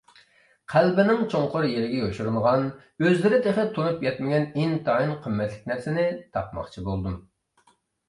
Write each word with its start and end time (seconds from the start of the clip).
قەلبىنىڭ 0.71 1.19
چوڭقۇر 1.33 1.67
يېرىگە 1.71 1.99
يوشۇرۇنغان، 2.05 2.65
ئۆزلىرى 3.05 3.41
تېخى 3.45 3.67
تونۇپ 3.77 4.03
يەتمىگەن 4.09 4.51
ئىنتايىن 4.51 5.15
قىممەتلىك 5.29 5.73
نەرسىنى 5.75 6.11
تاپماقچى 6.19 6.91
بولدۇم. 6.91 7.25